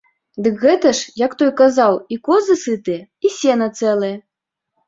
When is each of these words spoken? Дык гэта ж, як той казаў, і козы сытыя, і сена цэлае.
Дык 0.45 0.55
гэта 0.63 0.93
ж, 0.99 1.11
як 1.25 1.35
той 1.41 1.51
казаў, 1.59 1.99
і 2.15 2.19
козы 2.29 2.57
сытыя, 2.65 3.07
і 3.29 3.33
сена 3.37 3.67
цэлае. 3.79 4.15